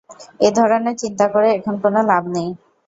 এ 0.39 0.49
ধরনের 0.57 0.95
চিন্তা 1.01 1.25
করে 1.33 1.47
এখন 1.57 1.73
কোন 1.83 1.95
লাভ 2.09 2.23
নেই। 2.35 2.49